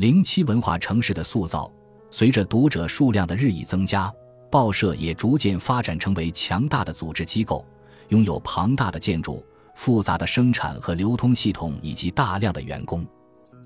[0.00, 1.70] 零七文化城市的塑造，
[2.10, 4.10] 随着读者数量的日益增加，
[4.50, 7.62] 报社也逐渐发展成为强大的组织机构，
[8.08, 9.44] 拥有庞大的建筑、
[9.74, 13.06] 复杂的生产和流通系统以及大量的员工。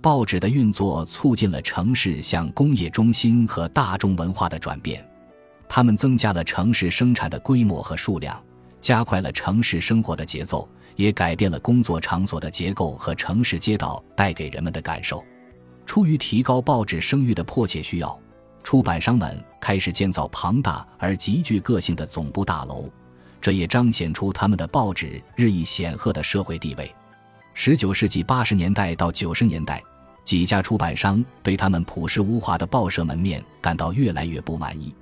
[0.02, 5.08] 报纸的运作促进了城市向工业中心和大众文化的转变，
[5.68, 8.42] 它们增加了城市生产的规模和数量，
[8.80, 15.24] 加快了城市生活的节奏，也改变了工作场所的结构和城市街道带给人们的感受。
[15.86, 18.18] 出于提高报纸声誉的迫切需要，
[18.62, 22.88] 出版商们开始建造庞大而极具个性的总部大楼，
[23.40, 26.92] 这也彰显出他们的报纸日益显赫的社会地位。
[27.52, 29.82] 十九世纪八十年代到九十年代。
[30.24, 34.94] 几家出版商对他们朴实无华的报社门面感到越来越不满意，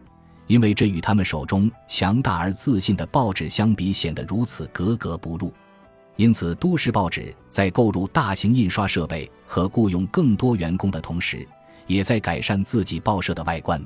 [0.48, 5.55] 因为这与他们手中强大而自信的报纸相比显得如此格格不入。
[6.22, 11.44] 因此，都市报纸在购入大型印刷设备和雇佣更多员工的同时，
[11.88, 13.84] 也在改善自己报社的外观。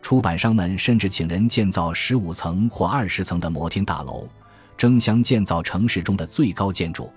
[0.00, 4.26] 出版商们甚至请人建造十五层或二十层的摩天大楼，
[4.78, 7.12] 争相建造城市中的最高建筑。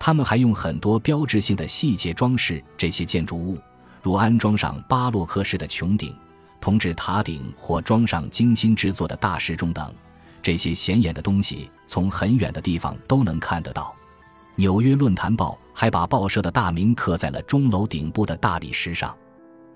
[0.00, 3.56] 他们还用很多标志性的细节装饰这些建筑物，
[4.02, 6.12] 如安装上巴洛克式的穹顶、
[6.60, 9.94] 铜制塔顶或装上精心制作的大时钟等。
[10.42, 13.94] 这些显眼的东西从很远的地方都能看得到。
[14.56, 19.16] 纽约论坛报还把报社的大名刻在了钟楼顶部的大理石上。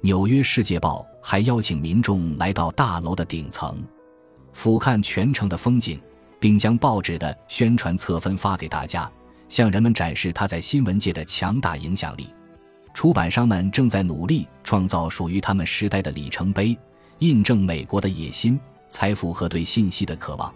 [0.03, 3.83] 纽约世界报还邀请民众来到大楼的顶层，
[4.53, 5.99] 俯瞰全城的风景，
[6.39, 9.11] 并将报纸的宣传册分发给大家。
[9.49, 12.29] 向人们展示他在新闻界的强大影响力。
[12.93, 16.77] 出版商们正在努力创造属于他们时代的里程碑，
[17.21, 18.59] 印证美国的野心、
[18.89, 20.53] 财富和对信息的渴望。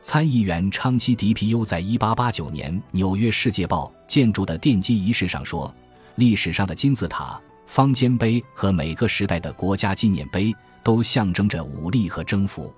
[0.00, 5.72] 参议员昌西·迪皮尤在1889年《纽约世界报》建筑的奠基仪式上说
[6.16, 12.72] ：“历史上的金字塔、方尖碑和每个时代的国家纪念碑都象征着武力和征服。”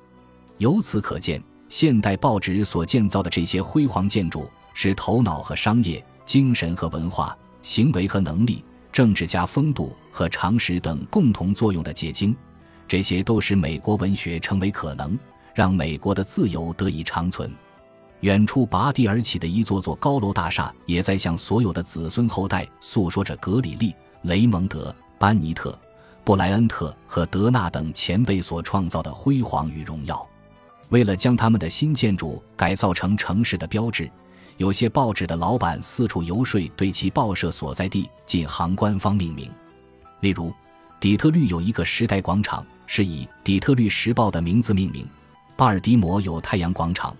[0.58, 4.48] 由此可见，现代报纸所建造的这些辉煌建筑。
[4.76, 12.34] 是头脑和商业、精神和文化、行为和能力、政治家风度和常识等共同作用的结晶，
[12.86, 15.18] 这些都使美国文学成为可能，
[15.54, 17.52] 让美国的自由得以长存。
[18.20, 25.78] 远处拔地而起的一座座高楼大厦，也在向所有的子孙后代诉说着格里利、雷蒙德、班尼特、
[26.24, 30.26] 布莱恩特和德纳等前辈所创造的辉煌与荣耀。
[30.88, 34.10] 为了将他们的新建筑改造成城市的标志。
[34.56, 39.50] 有些报纸的老板四处游说，对其报社所在地进行官方命名。
[40.20, 40.52] 例如，
[41.00, 45.04] 底特律有一个时代广场，是以《底特律时报》的名字命名；
[45.56, 47.16] 巴尔的摩有太阳广场，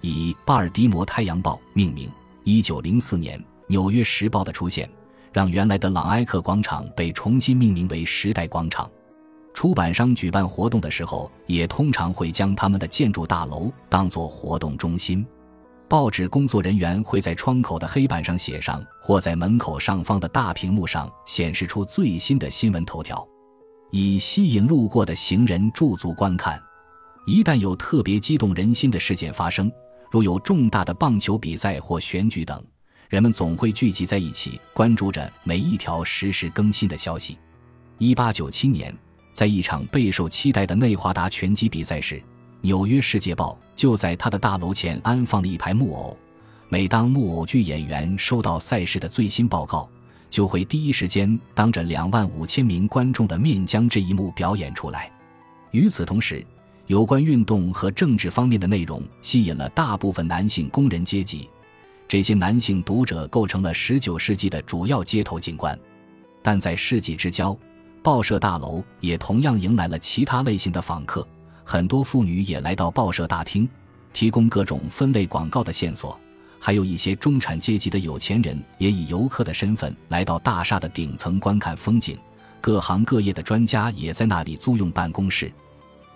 [0.00, 2.08] 以《巴尔的摩太阳报》命名。
[2.44, 4.88] 一九零四年，《纽约时报》的出现，
[5.32, 8.90] 让原来的朗埃克广场被重新命名为时代广场。
[9.52, 15.26] 出版商举办活动的时候，也通常会将他们的建筑大楼当作活动中心。
[15.88, 23.26] 报纸工作人员会在窗口的黑板上写上，或在门口上方的大屏幕上显示出最新的新闻头条，
[23.90, 26.60] 以吸引路过的行人驻足观看。
[27.26, 29.70] 一旦有特别激动人心的事件发生，
[30.10, 32.62] 如有重大的棒球比赛或选举等，
[33.08, 37.38] 人们总会聚集在一起，关注着每一条实时更新的消息。
[37.98, 38.94] 一八九七年，
[39.32, 42.22] 在一场备受期待的内华达拳击比赛时。
[42.68, 46.16] 《纽约世界报》就在他的大楼前安放了一排木偶，
[46.68, 49.88] 每当木偶剧演员收到赛事的最新报告，
[50.28, 55.10] 就会第一时间当着两万五千名观众的面将这一幕表演出来。
[55.70, 56.44] 与此同时，
[56.86, 61.48] 有关运动和政治方面的内容吸引了大部分男性工人阶级，
[62.06, 65.78] 这些男性读者构成了19世纪的主要街头景观。
[66.42, 67.56] 但在世纪之交，
[68.02, 71.26] 报社大楼也同样迎来了其他类型的访客。
[71.64, 73.68] 很多妇女也来到报社大厅，
[74.12, 76.18] 提供各种分类广告的线索。
[76.58, 82.18] 还有一些中产阶级的有钱人也以游客的身份来到大厦的顶层观看风景。
[82.60, 85.52] 各行各业的专家也在那里租用办公室。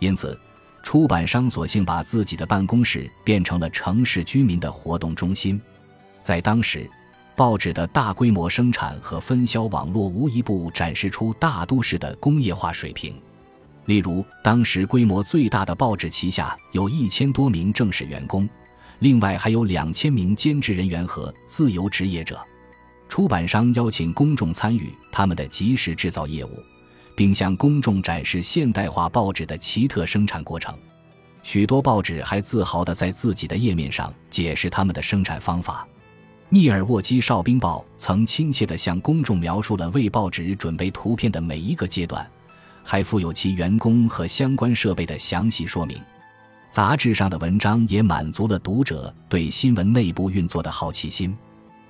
[0.01, 0.37] 因此，
[0.83, 5.61] 出版商索性把自己的办公室变成了城市居民的活动中心。
[6.23, 6.91] 在当时，
[7.37, 13.15] 报纸的大规模生产和分销网络无一不展示出大都市的工业化水平。
[13.87, 18.49] 例如，当时规模最大的报纸旗下有一千多名正式员工，
[19.01, 22.39] 另外还有两千名兼职人员和自由职业者。
[23.09, 26.63] 出版商邀请公众参与他们的即时制造业务，
[27.17, 30.73] 并向公众展示现代化报纸的奇特生产过程。
[31.43, 35.89] 许多报纸还自豪地在自己的页面上解释他们的生产方法。
[36.51, 42.29] 密尔沃基哨兵报曾亲切地向公众描述了为报纸准备图片的每一个阶段，
[42.85, 45.99] 还附有其员工和相关设备的详细说明。
[46.71, 51.37] 杂志上的文章也满足了读者对新闻内部运作的好奇心。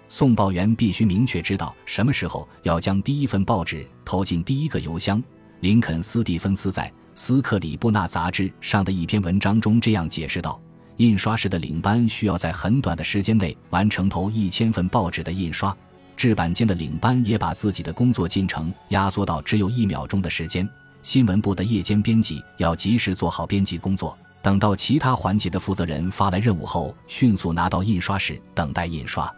[0.09, 5.23] 送报员必须明确知道什么时候要将第一份报纸投进第一个邮箱。
[5.61, 6.85] 林肯·斯蒂芬斯在
[7.15, 10.59] 《斯克里布纳》杂志上的一篇文章中这样解释道。
[10.97, 15.77] 印刷室的领班需要在很短的时间内完成投一千份报纸的印刷，
[16.17, 20.67] 制版间的领班也把自己的工作进程压缩到只有一秒钟的时间。
[21.03, 29.33] 新闻部的夜间编辑要及时做好编辑工作，等到其他环节的负责人发来任务后，迅速拿到印刷室等待印刷。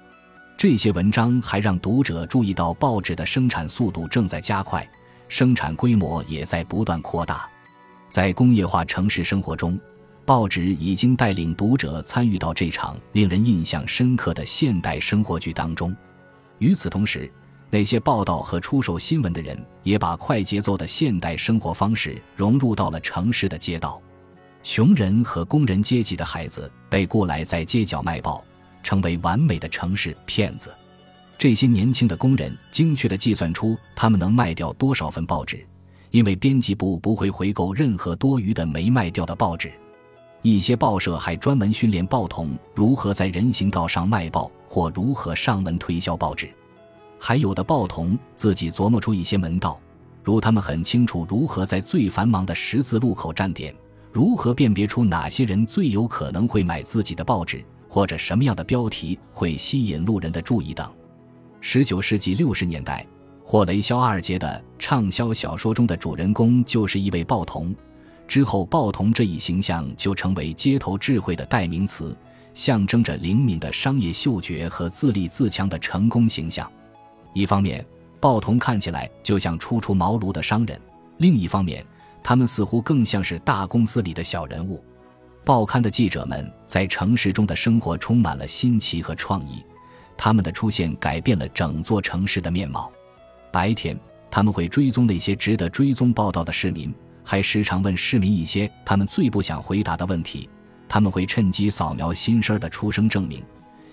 [0.56, 4.88] 这些文章还让读者注意到报纸的生产速度正在加快，
[5.28, 7.48] 生产规模也在不断扩大。
[8.08, 9.78] 在工业化城市生活中。
[10.24, 15.94] 报纸已经带领读者参与到这场令人印象深刻的现代生活剧当中。
[16.58, 17.28] 与此同时，
[17.68, 24.00] 那些报道和出售新闻的人也把快节奏的现代生活方式融入到了城市的街道。
[24.62, 28.42] 穷人和工人阶级的孩子被雇来在街角卖报，
[28.82, 30.72] 成为完美的城市骗子。
[31.36, 35.66] 这些年轻的工人精确地计算出他们能卖掉多少份报纸，
[36.10, 39.72] 因为编辑部不会回购任何多余的没卖掉的报纸。
[40.42, 46.48] 一些报社还专门训练报童如何在人行道上卖报，或如何上门推销报纸。
[47.18, 49.80] 还有的报童自己琢磨出一些门道，
[50.22, 53.74] 如他们很清楚如何在最繁忙的十字路口站点，
[54.12, 60.86] 如何辨别出哪些人最有可能会买自己的报纸，或者什么样的标题会吸引路人的注意等。
[61.62, 63.06] 十九世纪六十年代，
[63.42, 67.74] 霍雷肖·阿尔杰的畅销小说中的主人公就是一位报童。
[68.28, 72.14] 之后，报童这一形象就成为街头智慧的代名词，
[72.52, 76.70] 象征着灵敏的商业嗅觉和自立自强的成功形象。
[77.32, 77.84] 一方面，
[78.20, 80.76] 报童看起来就像初出茅庐的商人；
[81.18, 81.84] 另一方面，
[82.22, 84.82] 他们似乎更像是大公司里的小人物。
[85.44, 89.64] 报刊的记者们在城市中的生活充满了新奇和创意，
[90.16, 92.92] 他们的出现改变了整座城市的面貌。
[93.50, 93.98] 白天，
[94.30, 96.94] 他们会追踪那些值得追踪报道的市民。
[97.24, 100.48] 还时常问市民一些他们最不想回答的问题。
[100.88, 103.42] 他们会趁机扫描新生儿的出生证明，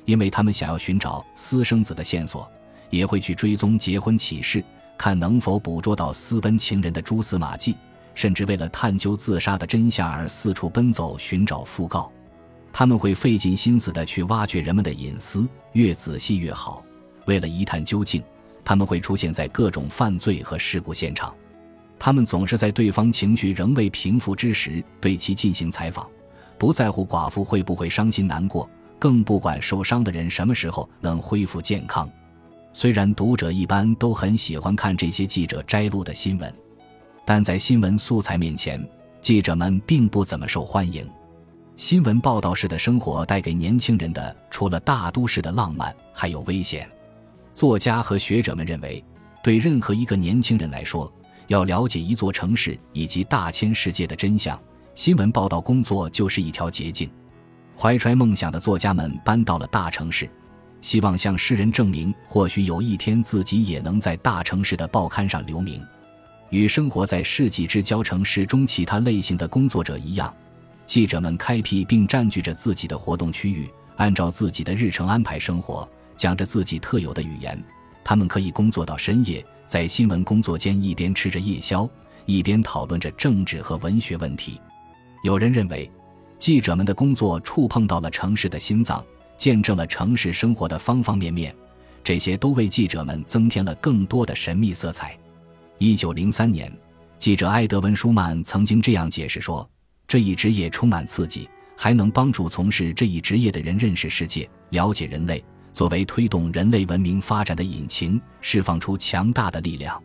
[0.05, 2.41] 因为他们想要寻找私生子的线索；
[2.89, 4.63] 也会去追踪结婚启事，
[4.97, 7.75] 看能否捕捉到私奔情人的蛛丝马迹。
[8.13, 12.11] 甚至为了探究自杀的真相而四处奔走寻找讣告。
[12.71, 16.83] 他们会费尽心思地去挖掘人们的隐私，越仔细越好。
[17.25, 18.23] 为了一探究竟，
[18.63, 21.33] 他们会出现在各种犯罪和事故现场。
[21.97, 26.07] 他们总是在对方情绪仍未平复之时对其进行采访，
[26.57, 32.09] 不在乎寡妇会不会伤心难过，更不管受伤的人什么时候能恢复健康。
[32.71, 36.53] 虽然读者一般都很喜欢看这些记者摘录的新闻，
[37.29, 38.83] 但在新闻素材面前，
[39.21, 41.07] 记者们并不怎么受欢迎。
[41.75, 46.89] 新闻报道式的生活带给年轻人的，除了大都市的浪漫，还有危险。
[47.53, 49.05] 作家和学者们认为，
[49.43, 51.13] 对任何一个年轻人来说，
[51.49, 54.59] 要了解一座城市以及大千世界的真相，
[54.95, 57.07] 新闻报道工作就是一条捷径。
[57.77, 60.27] 怀揣梦想的作家们搬到了大城市，
[60.81, 65.79] 希望向世人证明，或许有一天自己也能在大城市的报刊上留名。
[66.49, 70.33] 与生活在世纪之交城市中其他类型的工作者一样，
[70.85, 75.87] 记者们开辟并占据着自己的活动区域，按照自己的日程安排生活，
[76.17, 77.61] 讲着自己特有的语言。
[78.03, 79.45] 他们可以工作到深夜。
[79.67, 81.87] 在新闻工作间，一边吃着夜宵，
[82.25, 84.59] 一边讨论着政治和文学问题。
[85.21, 85.87] 有人认为，
[86.39, 89.05] 记者们的工作触碰到了城市的心脏，
[89.37, 91.55] 见证了城市生活的方方面面。
[92.03, 95.15] 这些都为记者们增添了更多的神秘色彩。
[95.81, 96.69] 一九零三年，
[97.17, 99.67] 记者埃德温·舒曼曾经这样解释说
[100.09, 110.03] ：“这一职业充满刺激，还能帮助从事这一职业的人认识世界，了解人类。”作为推动人类文明发展的引擎，释放出强大的力量。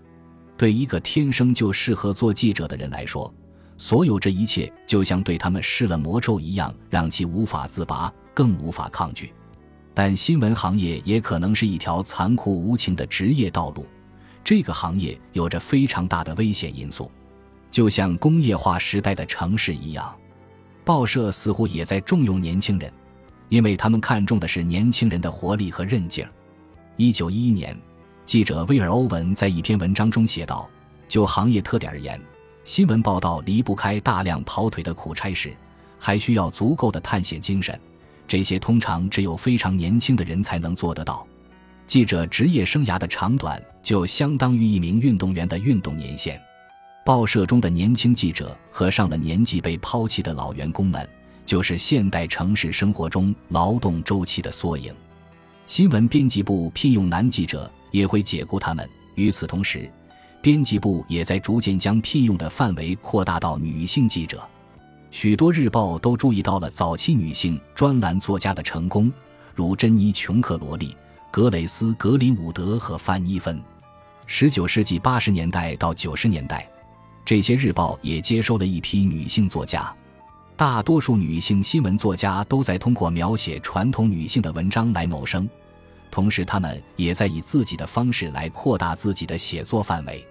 [0.57, 3.35] 对一个天生就适合做记者的人来说，
[3.76, 9.33] 所有这一切就像对他们施了魔咒一样，让其无法自拔，更无法抗拒。
[9.93, 13.85] 但新闻行业也可能是一条残酷无情的职业道路。
[14.45, 17.11] 这个行业有着非常大的危险因素，
[17.71, 20.15] 就像工业化时代的城市一样。
[20.85, 22.93] 报社似乎也在重用年轻人。
[23.51, 26.31] 因为他们看重的是年轻人的活力和韧劲儿。
[26.97, 27.79] 一九一一年，
[28.25, 30.69] 记者威尔·欧文在一篇文章中写道
[31.07, 32.21] ：“就行业特点而言，
[32.65, 35.55] 新闻报道离不开大量跑腿的苦差事，
[36.01, 37.79] 还需要足够的探险精神。
[38.27, 41.25] 这些通常只有非常年轻的人才能做得到。
[41.87, 46.41] 记者职业生涯的长短，就相当于一名运动员的运动年限。
[47.05, 51.07] 报社中的年轻记者和上了年纪被抛弃的老员工们，
[51.45, 54.93] 就是现代城市生活中劳动周期的缩影。
[55.67, 58.88] 新闻编辑部聘用男记者，也会解雇他们。
[59.14, 59.88] 与此同时，
[60.41, 64.43] 编辑部也在逐渐将聘用的范围扩大到女性记者。
[65.11, 69.12] 许多日报都注意到了早期女性专栏作家的成功，
[69.55, 70.97] 如珍妮·琼克罗利、
[71.35, 73.61] 格蕾斯·格林伍德和范妮芬。
[74.25, 76.64] 十九世纪八十年代到九十年代。
[77.25, 79.93] 这些日报也接收了一批女性作家，
[80.57, 85.50] 大多数女性新闻作家都在通过描写传统女性的文章来谋生，
[86.09, 90.25] 同时她们也在以自己的方式来扩大自己的写作范围。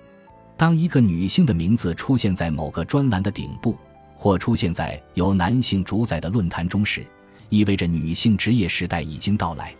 [0.55, 3.77] 当一个女性的名字出现在某个专栏的顶部，
[4.15, 7.05] 或出现在由男性主宰的论坛中时，
[7.49, 9.75] 意味着女性职业时代已经到来。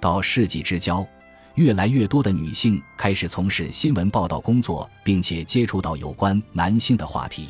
[0.00, 1.06] 到世纪之交。
[1.54, 7.48] 越来越多的女性开始从事新闻报道工作，并且接触到有关男性的话题。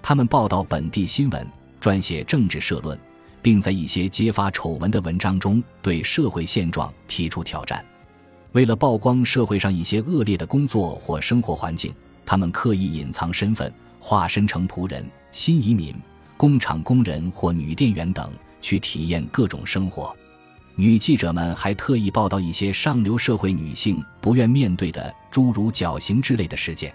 [0.00, 1.46] 她们报道本地新闻，
[1.80, 2.98] 撰写政治社论，
[3.42, 7.84] 并在一些揭发丑闻的文章中对社会现状提出挑战。
[8.52, 11.92] 为了曝光社会上一些恶劣的工作或生活环境，
[12.24, 15.94] 她们刻意隐藏身份，化身成仆人、新移民、
[16.38, 20.16] 工厂工人或女店员等，去体验各种生活。
[20.76, 26.92] 女记者们还特意报道一些上流社会女性不愿面对的，诸如绞刑之类的事件。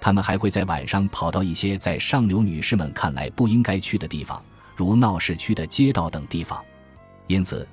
[0.00, 4.42] 她们还会在晚上跑到一些在上流女士们看来不应该去的地方，
[4.74, 6.60] 如闹市区的街道等地方。
[7.28, 7.66] 因此，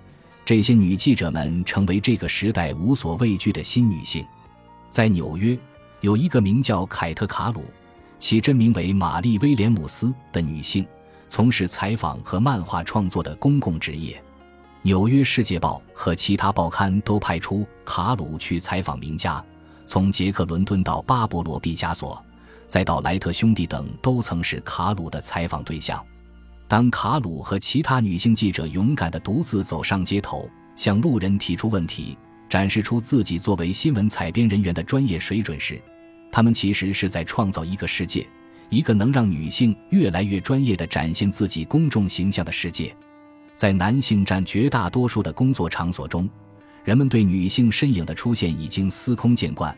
[0.46, 4.24] 这些女记者们成为这个时代无所畏惧的新女性。
[4.92, 5.58] 在纽约，
[6.02, 7.66] 有一个名叫凯特·卡鲁，
[8.20, 10.86] 其真名为玛丽·威廉姆斯的女性，
[11.30, 14.14] 从事采访和漫画创作的公共职业。
[14.88, 19.44] 《纽约世界报》和其他报刊都派出卡鲁去采访名家，
[19.86, 22.24] 从杰克·伦敦到巴勃罗·毕加索，
[22.67, 26.01] 再到莱特兄弟等，都曾是卡鲁的采访对象。
[26.70, 32.17] 当卡鲁和其他女性记者勇敢地独自走上街头，向路人提出问题，
[32.48, 35.82] 展示出自己作为新闻采编人员的专业水准时，
[36.32, 38.25] 他们其实是在创造一个世界，
[38.70, 42.96] 一个能让女性越来越专业地展现自己公众形象的世界。
[43.58, 46.30] 在男性占绝大多数的工作场所中，
[46.84, 49.76] 人们对女性身影的出现已经司空见惯，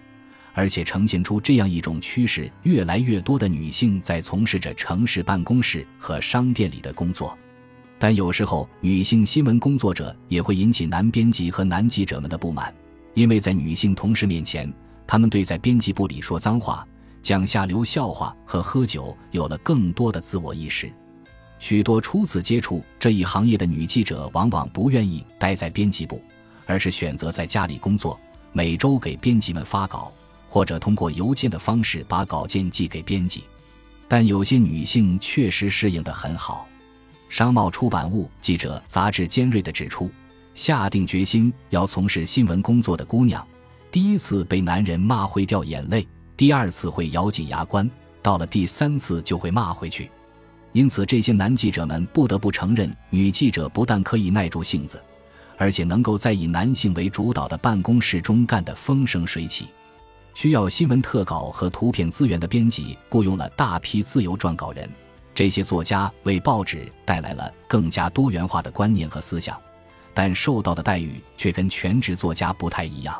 [0.53, 7.35] 而且呈现出这样一种趋势：越来越多的女性在从事着城市办公室和商店里的工作。
[7.97, 12.75] 但有时候，女性新闻工作者也会引起男编辑和男记者们的不满，
[13.13, 14.69] 因为在女性同事面前，
[15.07, 16.85] 他们对在编辑部里说脏话、
[17.21, 20.91] 讲下流笑话和喝酒有了更多的自我意识。
[21.59, 26.21] 许多初次接触这一行业的女记者往往不愿意待在编辑部，
[26.65, 28.17] 而是选择在家里工作，
[28.53, 30.11] 每周给编辑们发稿，
[30.47, 33.43] 或者通过邮件的方式把稿件寄给编辑。
[34.07, 36.65] 但有些女性确实适应得很好。
[37.27, 40.09] 商贸出版物记者杂志尖锐地指出，
[40.55, 43.45] 下定决心要从事新闻工作的姑娘，
[43.91, 47.87] 第一次被男人骂会掉眼泪，第二次会咬紧牙关，
[48.23, 50.09] 到了第三次就会骂回去。
[50.71, 55.01] 因此，这些男记者们不得不承认，女记者不但可以耐住性子，
[55.57, 59.67] 而且能够在以男性为主导的办公室中干得风生水起。
[60.35, 64.87] 需要新闻特稿和图片资源的编辑雇佣了大批自由撰稿人，
[65.33, 69.59] 这些作家为报纸带来了更加多元化的观念和思想，
[70.13, 73.19] 但受到的待遇却跟全职作家不太一样。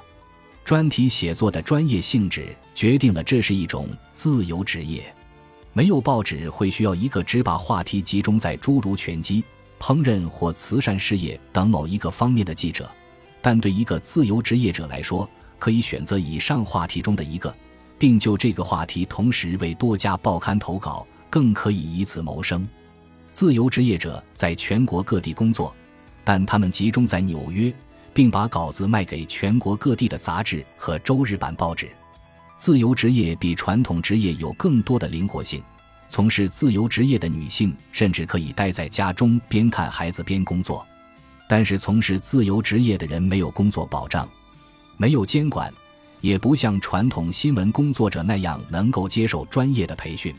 [0.63, 5.13] 专题写作的专业性质决定了这是一种自由职业。
[5.73, 9.43] 没有报纸会需要一个只把话题集中在诸如拳击、
[9.79, 12.89] 烹饪或慈善事业等某一个方面的记者，
[13.41, 17.55] 但对一个自由职业者来说，可以选择以上话题中的一个，
[17.97, 22.67] 并就这个话题同时为多家报刊投稿，更可以以此谋生。
[23.31, 25.73] 自由职业者在全国各地工作，
[26.23, 27.71] 但他们集中在纽约，
[28.11, 31.89] 并把稿子卖给全国各地的杂志和周日版报纸。
[32.59, 35.63] 自由职业比传统职业有更多的灵活性。
[36.09, 40.85] 从事自由职业的女性甚至可以待在家中边看孩子边工作。
[41.47, 44.27] 但是，从事自由职业的人没有工作保障，
[44.97, 45.73] 没有监管，
[46.19, 50.35] 也不像传统新闻工作者那样能够接受专业的培训。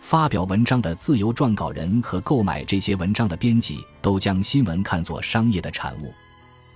[0.00, 6.14] 发表文章的自由撰稿人和购买这些文章的编辑都将新闻看作商业的产物。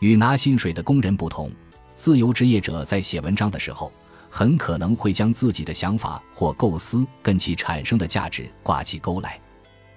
[0.00, 1.48] 与拿薪水的工人不同，
[1.94, 3.92] 自由职业者在写文章的时候。
[4.34, 9.38] 很可能会将自己的想法或构思跟其产生的价值挂起钩来，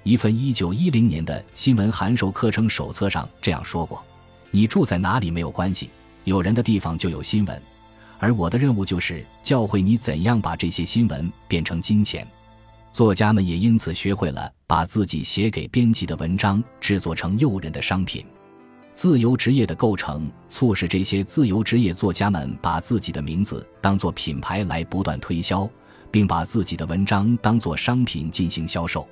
[0.04, 4.04] 一份1910年的新闻函授课程手册上这样说过
[4.51, 5.89] ：“你住在哪里没有关系，
[6.25, 7.62] 有人的地方就有新闻，
[8.20, 12.27] 而我的任务就是教会你怎样把这些新闻变成金钱。”
[12.92, 18.25] 作家们也因此学会了把自己写给编辑的文章制作成诱人的商品。
[18.95, 25.69] 自由职业的构成促使这些自由职业作家们把自己的名字当作品牌来不断推销，
[26.09, 29.05] 并把自己的文章当作商品进行销售。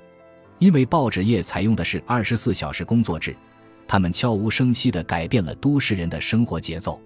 [0.58, 3.36] 因为报纸业采用的是二十四小时工作制，
[3.86, 6.98] 他们悄无声息地改变了都市人的生活节奏。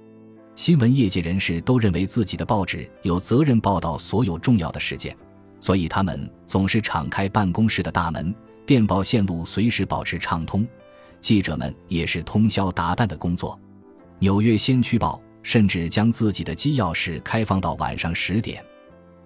[0.54, 5.16] 新闻业界人士都认为自己的报纸有责任报道所有重要的事件。
[5.58, 8.32] 所以，他们总是敞开办公室的大门，
[8.64, 10.64] 电报线路随时保持畅通。
[11.20, 13.58] 记者们也是通宵达旦的工作。
[14.18, 18.64] 纽约先驱报甚至将自己的机要室开放到晚上十点。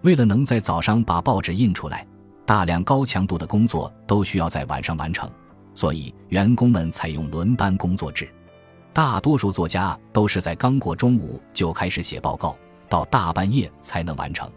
[0.02, 2.06] 为了能在早上把报纸印出来，
[2.44, 5.30] 大量高强度的工作都需要在晚上完成，
[5.74, 8.28] 所以员工们采用轮班工作制。
[8.92, 12.56] 大多数作家都是在刚过中午就开始写报告，
[12.88, 14.50] 到大半夜才能完成。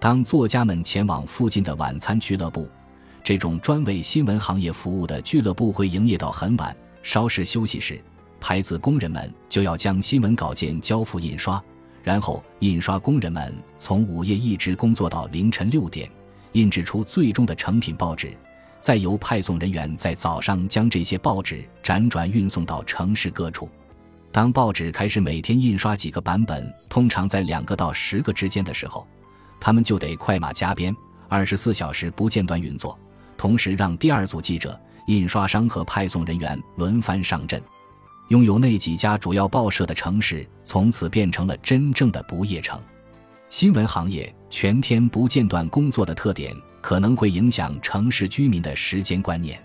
[0.00, 2.66] 当作家们前往附近的晚餐俱乐部，
[3.22, 6.74] 这种专为新闻行业服务的俱乐部会营业到很晚。
[7.02, 8.02] 稍事休息时，
[8.40, 11.62] 排字工人们就要将新闻稿件交付印刷，
[12.02, 16.10] 然后印刷工人们从午夜一直工作到凌晨六点，
[16.52, 18.36] 印制出最终的成品报纸，
[18.78, 23.68] 再由派送人员在早上将这些报纸辗转运送到城市各处。
[24.32, 29.06] 当报纸开始每天印刷几个版本，通常在两个到十个之间的时候。
[29.62, 30.96] 他们就得快马加鞭，
[31.28, 32.98] 二十四小时不间断运作，
[33.40, 37.58] 同时让第二组记者、印刷商和派送人员轮番上阵。
[38.28, 42.78] 拥有那几家主要报社的城市，从此变成了真正的不夜城。
[43.48, 49.58] 新闻行业全天不间断工作的特点，可能会影响城市居民的时间观念。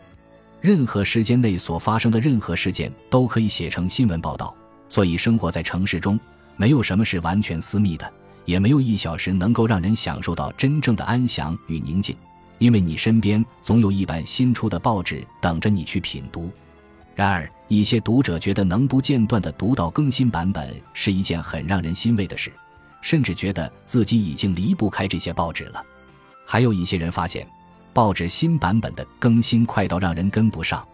[0.62, 4.56] 任何时间内所发生的任何事件都可以写成新闻报道，
[4.88, 6.18] 所以生活在城市中，
[6.56, 8.10] 没有什么是完全私密的。
[8.46, 12.16] 也没有一小时能够让人享受到真正的安详与宁静，
[12.58, 16.50] 因为你身边总有一本新出的报纸等着你去品读。
[17.16, 22.52] 然而，一些读者觉得能不间断地读到更新版本是一件很让人欣慰的事，
[23.02, 25.82] 甚至觉得自己已经离不开这些报纸了。
[26.46, 27.48] 还有一些人发现，
[27.94, 30.86] 报纸新版本的更新快到让人跟不上。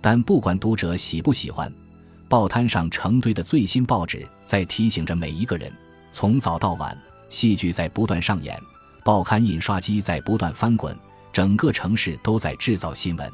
[0.00, 1.70] 但不管读者喜不喜欢，
[2.28, 5.70] 报摊上成堆的最新报纸在提醒着每一个人。
[6.12, 6.96] 从早到晚，
[7.28, 8.58] 戏剧在不断上演，
[9.08, 10.94] 报刊印刷机在不断翻滚，
[11.32, 13.32] 整个城市都在制造新闻。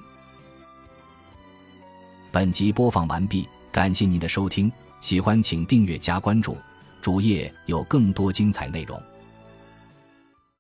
[2.31, 6.57] 本集播放完毕，感谢您的收听，喜欢请订阅加关注，
[7.03, 9.03] 主页有更多精彩内容。